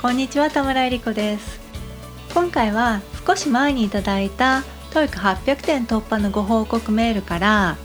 [0.00, 1.58] こんにちは田村えり子です。
[2.34, 7.78] 今回は少し前にいただいた TOEIC800 点突破のご報告メールから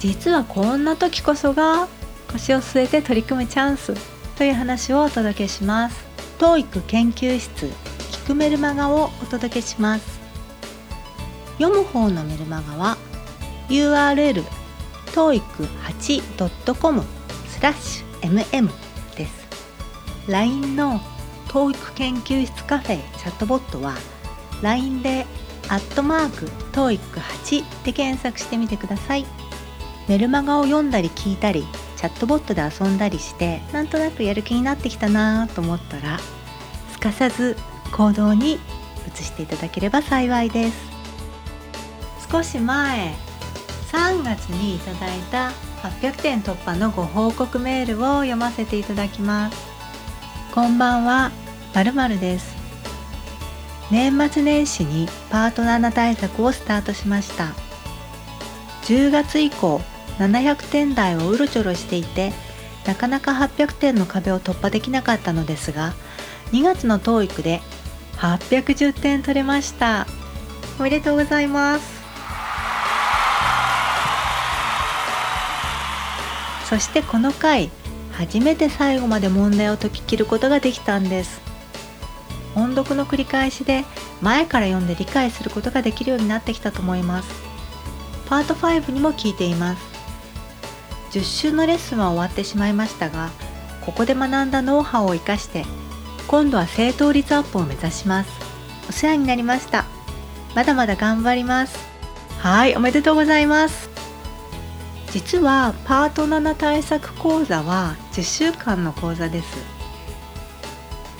[0.00, 1.86] 実はこんな時こそが
[2.32, 3.94] 腰を据えて取り組むチャンス
[4.36, 6.04] という話をお届けします。
[6.38, 10.20] TOEIC 研究室聞くメルマガをお届けします。
[11.58, 12.98] 読む方のメルマガは
[13.68, 14.42] URL
[15.12, 17.02] toeic8.com
[17.46, 18.68] スラッシュ mm
[19.16, 19.46] です。
[20.28, 21.00] LINE の
[21.52, 23.94] TOEIC 研究室カフェチャットボットは
[24.62, 25.26] LINE で
[25.68, 29.26] アットマーク TOEIC8 で検索してみてください。
[30.08, 31.64] メルマガを読んだり聞いたり
[31.96, 36.18] チャットボットで遊んだりしてなんとなくやる気になってきたなと思ったら
[36.90, 37.56] すかさず
[37.92, 38.58] 行動に
[39.14, 40.92] 移していただければ幸いです。
[42.30, 43.14] 少し前
[43.92, 49.56] 3月にいただいた800点突破のご報告メールを読ませていただきます。
[50.54, 51.41] こんばんは。
[51.94, 52.54] まるです。
[53.90, 57.52] 年末年始にパートナーな対策をスタートしました。
[58.84, 59.80] 10月以降
[60.18, 62.32] 700点台をうろちょろしていて
[62.86, 65.94] なかなか800点の壁を突破できなかったのですが
[66.52, 67.60] 2月の TOEIC で
[68.16, 70.06] 810点取れました。
[70.78, 72.02] おめでとうございます。
[76.68, 77.70] そしてこの回
[78.12, 81.51] 初めて最後まで問題を解き切ることができたんです。
[82.54, 83.84] 音読の繰り返しで
[84.20, 87.28] 前から読んで理解することができるようになってきたと思います。
[88.28, 89.82] パート5にも聞いています。
[91.12, 93.28] 10週のレッスンは終わってしまいましたが
[93.82, 95.66] ここで学んだノウハウを生かして
[96.26, 98.30] 今度は正答率アップを目指します。
[98.88, 99.84] お世話になりました。
[100.54, 101.78] まだまだ頑張ります。
[102.38, 103.90] はいおめでとうございます。
[105.10, 109.46] 実はパート7対策講座は10週間の講座です。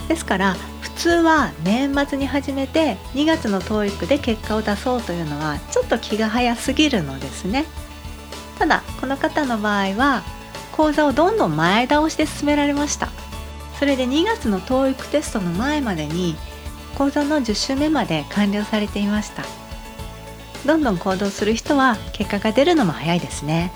[0.09, 0.57] ですから
[0.93, 7.65] 通は年末に始めて2月の TOEIC で結果を出そうというのはちょっと気が早すぎるのですね。
[8.59, 10.23] ただこの方の場合は
[10.73, 13.09] 講座をどんどん前倒しで進められました。
[13.79, 16.37] それで2月の TOEIC テストの前までに
[16.97, 19.43] 講座の10週目まで完了されていました。
[20.65, 23.73] どんどん行動する人は結果が出るのも早いですね。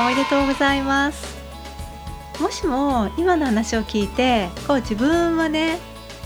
[0.00, 1.33] おめでとうございます。
[2.40, 5.78] もしも今の話を聞いてこう自分はね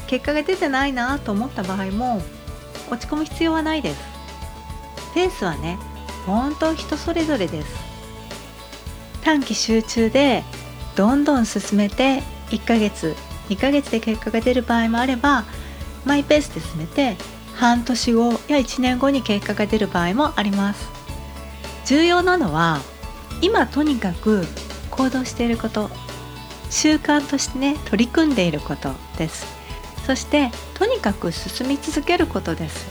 [0.06, 2.22] 結果が出てないなと思った場合も
[2.91, 4.00] 落ち込む必要はないです。
[5.14, 5.78] ペースはね
[6.26, 7.68] 本当人それぞれです。
[9.22, 10.44] 短期集中で
[10.97, 13.14] どんどん進めて1ヶ月
[13.50, 15.44] 2ヶ月で結果が出る場合もあれば
[16.04, 17.16] マイペースで進めて
[17.54, 20.88] 半年後や1年後に結果が出る場合もあります。
[21.84, 22.80] 重要なのは
[23.41, 24.47] 今とにかく
[24.98, 25.91] 行動していること
[26.70, 29.47] 習慣としてね取り組んでいることです。
[30.04, 32.88] そしてとにかく進み続けることです。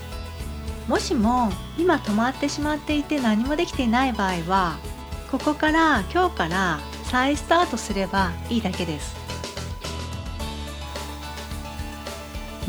[0.88, 4.78] もしも今止まってしまっていて何もできていない場合は
[5.30, 9.16] ここから今日から再スタートすればいいだけです。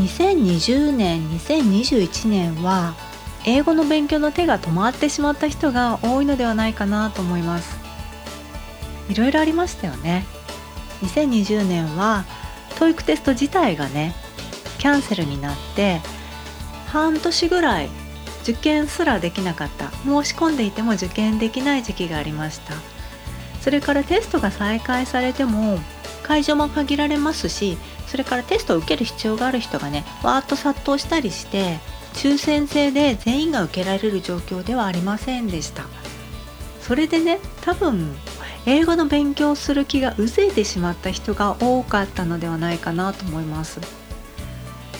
[0.00, 2.94] 2020年2021年は
[3.44, 7.77] 英語の勉強の手が止まってしまった人が多いのではないかなと思います。
[9.08, 10.24] いろいろありましたよね。
[11.02, 12.24] 2020年は
[12.76, 14.14] TOEIC テスト自体がね
[14.78, 16.00] キャンセルになって
[16.86, 17.88] 半年ぐらい
[18.42, 19.90] 受験すらできなかった。
[19.90, 22.74] 申し込んでいても受験できない時期がありました。
[23.60, 25.78] それからテストが再開されても
[26.22, 27.76] 会場も限られますし
[28.06, 31.78] それからテストを受ける必要がある人がねわーっと殺到したりして
[32.14, 35.84] 抽選制で全員が受けられる状況ではありませんでした。
[36.80, 38.16] それでね多分
[38.66, 43.80] 英語の勉強する気がうぜいてしまった人が多かったのではないかなと思います。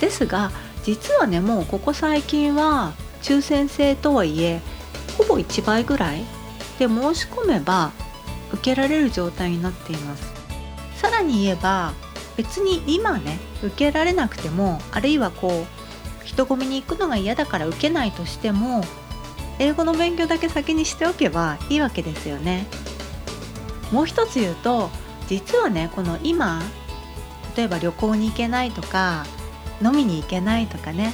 [0.01, 0.51] ですが
[0.85, 2.93] 実はねもうここ最近は
[3.23, 4.61] 抽選制とはいえ
[5.19, 6.25] ほぼ1倍ぐらい
[6.79, 7.93] で申し込めば
[8.53, 10.33] 受けられる状態になっています。
[10.97, 11.93] さらに言えば
[12.37, 18.85] 別に今ね受けられなくてもあるいはこう人混みに行くのが嫌だから受けないとしても
[19.59, 22.67] 英語の勉強だけ先にしておけばいいわけですよね。
[23.93, 24.91] もう一つ言うと
[25.29, 26.63] 実はねこの今
[27.57, 29.25] 例えば旅行に行けないとか
[29.83, 31.13] 飲みに行けないとかね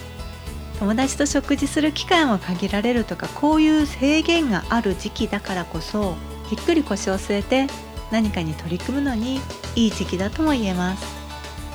[0.78, 6.16] 友達と食事する機会も限られるとかこういう制限がある時期だからこそ
[6.50, 7.66] じっくり腰を据えて
[8.10, 9.40] 何かに取り組むのに
[9.76, 11.24] いい時期だとも言えます。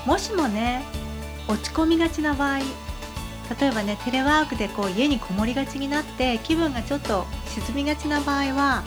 [0.05, 0.83] もしもね
[1.47, 8.83] 落ち込みがちな場合例えばねテレワークでこう家にこもりがちになって気分がちょっと沈みがちな場合は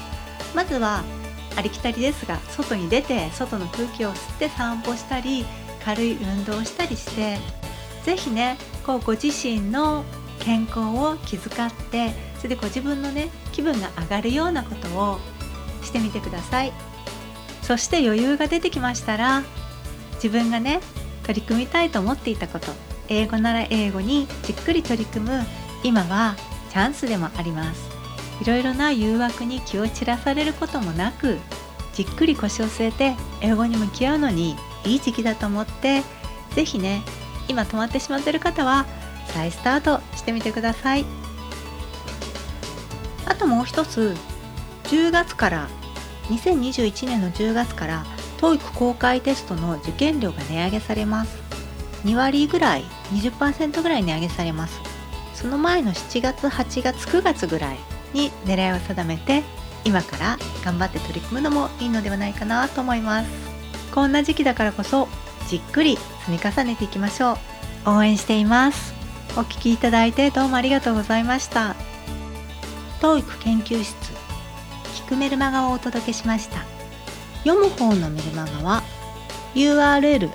[0.54, 1.04] まずは
[1.56, 5.44] ありきたりですが外に出て外の空気を吸って散歩したり
[5.84, 7.38] 軽い運動をしたりして
[8.04, 10.04] 是非ねこうご自身の
[10.40, 15.18] 健康を気遣ってそれでご自分のね気分が上がるようなことを
[15.82, 16.72] してみてください。
[17.62, 19.44] そして余裕が出てきましたら
[20.14, 20.80] 自分がね
[21.22, 22.72] 取り組みたいと思っていたこと
[23.08, 25.42] 英語なら英語にじっくり取り組む
[25.84, 26.34] 今は
[26.70, 27.91] チャンスでもあります。
[28.42, 31.38] いろいろな誘惑に気を散らされることもなく
[31.92, 36.02] じっくり腰を据えて英語に向き合うのにいい時期だと思って
[36.56, 37.02] 是非ね
[37.46, 38.84] 今止まってしまっている方は
[39.28, 41.04] 再スタートしてみてください。
[43.26, 44.16] あともう一つ
[44.84, 45.68] 10月から
[46.24, 48.04] 2021年の10月から
[48.38, 51.38] TOEIC 公開テストの受験料が値上げされます。
[52.04, 54.80] 2割ぐらい20%ぐらい値上げされます。
[55.32, 57.78] その前の7月8月9月ぐらい
[58.12, 59.42] に狙いを定めて
[59.84, 63.30] 今から頑張って取り組むのもいいのではないかなと思います。
[63.94, 65.08] こんな時期だからこそ
[65.48, 67.38] じっくり積み重ねていきましょ
[67.86, 67.90] う。
[67.90, 68.94] 応援しています。
[69.36, 71.74] お聞きいただいてどうもありがとうございました。
[73.00, 73.94] TOEIC 研究室
[74.94, 76.64] 聞くメルマガをお届けしました。
[77.44, 78.82] 読む方のメルマガは
[79.54, 80.30] URL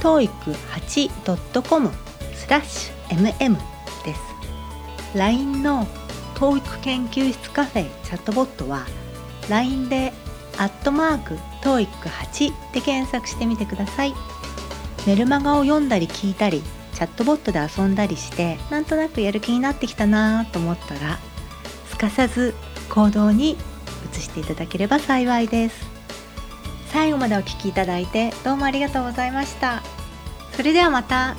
[0.00, 1.90] toeic8.com
[2.34, 3.56] スラッシュ mm
[4.04, 4.20] です。
[5.16, 5.86] LINE の
[6.34, 8.86] 教育研究室カフェチャットボットは
[9.48, 10.12] LINE で
[10.58, 14.14] アットマーク TOEIC8 で検索してみてください。
[15.06, 16.62] メルマガを読んだり聞いたり
[16.94, 21.18] チャットボットで遊んだりしてなんとなくやる気になってきたなと思ったら
[21.88, 22.54] すかさず
[22.88, 23.58] 行動に
[24.12, 25.94] 移していただければ幸いです。
[26.88, 29.82] 最後までお聴きいただいてどうもありがとうございました。
[30.52, 31.36] それではまた。